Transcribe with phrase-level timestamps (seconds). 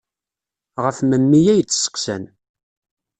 [0.83, 2.23] Ɣef memmi ay d-seqqsan.